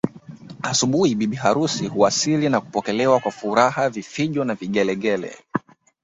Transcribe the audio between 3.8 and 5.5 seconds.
vifijo na vigelegele